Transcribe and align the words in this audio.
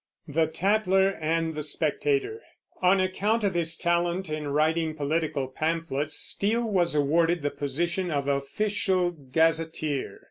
THE 0.27 0.47
TATLER 0.47 1.09
AND 1.21 1.53
THE 1.53 1.61
SPECTATOR. 1.61 2.41
On 2.81 2.99
account 2.99 3.43
of 3.43 3.53
his 3.53 3.77
talent 3.77 4.31
in 4.31 4.47
writing 4.47 4.95
political 4.95 5.47
pamphlets, 5.47 6.15
Steele 6.15 6.67
was 6.67 6.95
awarded 6.95 7.43
the 7.43 7.51
position 7.51 8.09
of 8.09 8.27
official 8.27 9.11
gazetteer. 9.11 10.19